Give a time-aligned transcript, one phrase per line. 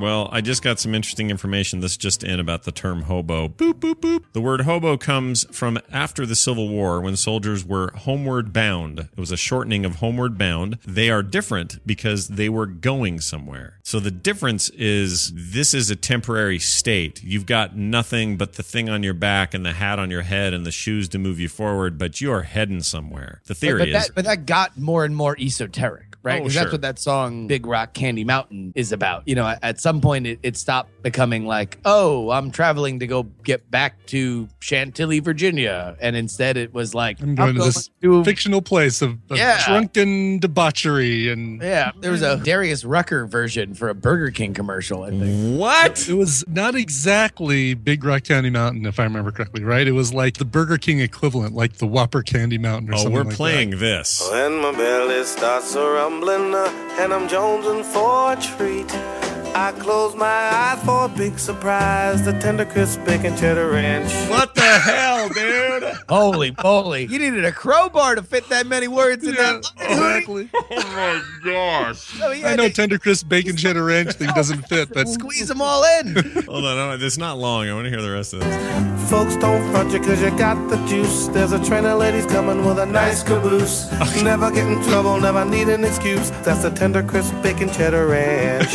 [0.00, 1.80] Well, I just got some interesting information.
[1.80, 3.48] This just in about the term hobo.
[3.48, 4.24] Boop, boop, boop.
[4.32, 9.00] The word hobo comes from after the Civil War when soldiers were homeward bound.
[9.00, 10.78] It was a shortening of homeward bound.
[10.86, 13.74] They are different because they were going somewhere.
[13.82, 17.22] So the difference is this is a temporary state.
[17.22, 20.54] You've got nothing but the thing on your back and the hat on your head
[20.54, 23.42] and the shoes to move you forward, but you are heading somewhere.
[23.44, 26.40] The But, theory but is that, but that got more and more esoteric, right?
[26.40, 26.62] Oh, 'Cause sure.
[26.62, 29.22] that's what that song "Big Rock Candy Mountain" is about.
[29.26, 33.06] You know, at, at some point it, it stopped becoming like, "Oh, I'm traveling to
[33.06, 37.88] go get back to Chantilly, Virginia," and instead it was like, I'm going to this
[38.02, 39.64] to- fictional place of, of Yeah.
[39.66, 45.02] drunken debauchery and Yeah, there was a Darius Rucker version for a Burger King commercial.
[45.04, 45.58] I think.
[45.58, 46.08] what?
[46.08, 49.86] it was not exactly Big Rock Candy Mountain, if I remember correctly, right?
[49.86, 53.12] It was like the Burger King equivalent, like the Whopper Candy Mountain or Oh, something
[53.14, 54.26] we're like playing this.
[54.30, 55.80] When my belly starts a
[56.54, 58.79] uh, and I'm jonesing for a treat,
[59.70, 62.24] I close my eyes for a big surprise.
[62.24, 64.12] The tender crisp bacon cheddar ranch.
[64.28, 65.84] What the hell, dude?
[66.08, 67.06] Holy moly!
[67.06, 69.62] You needed a crowbar to fit that many words in that.
[69.62, 69.90] that.
[69.92, 70.50] Exactly.
[70.52, 72.10] Oh my gosh.
[72.20, 75.08] Oh, so he I know to Tender Crisp Bacon Cheddar Ranch thing doesn't fit, but
[75.08, 76.14] squeeze them all in.
[76.46, 77.02] Hold on, on.
[77.02, 77.68] It's not long.
[77.68, 79.10] I want to hear the rest of this.
[79.10, 81.28] Folks don't front you cause you got the juice.
[81.28, 83.90] There's a train of ladies coming with a nice caboose.
[84.22, 86.30] never get in trouble, never need an excuse.
[86.42, 88.74] That's the tender crisp bacon cheddar ranch.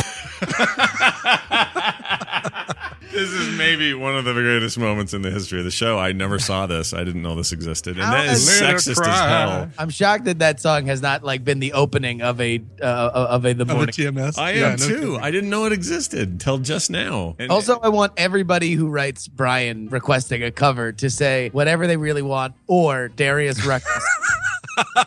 [3.12, 5.98] This is maybe one of the greatest moments in the history of the show.
[5.98, 6.92] I never saw this.
[6.92, 9.70] I didn't know this existed, and How that is has- Let sexist as hell.
[9.78, 13.46] I'm shocked that that song has not like been the opening of a uh, of
[13.46, 13.94] a the of the morning.
[13.94, 14.36] TMS.
[14.38, 14.94] I Yeah, am no too.
[14.94, 15.20] kidding.
[15.22, 17.36] I didn't know it existed until just now.
[17.38, 21.96] And- Also, I want everybody who writes Brian requesting a cover to say whatever they
[21.96, 23.64] really want, or Darius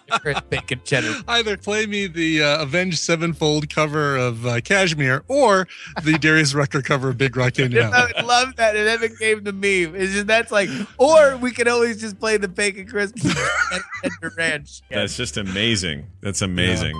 [0.09, 0.41] Rucker.
[0.49, 1.13] bacon cheddar.
[1.27, 5.67] Either play me the uh, Avenged Sevenfold cover of uh, Kashmir or
[6.03, 8.75] the Darius Rucker cover of Big Rock Candy I would love that.
[8.75, 9.83] It then came to me.
[9.83, 14.11] It's just that's like, or we could always just play the bacon crisp and, and
[14.21, 14.81] the ranch.
[14.89, 16.07] That's just amazing.
[16.21, 16.95] That's amazing.